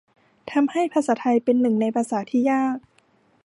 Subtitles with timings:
[0.51, 2.77] ทำให้ภาษาไทยเป็นหนึ่งในภาษาที่ยาก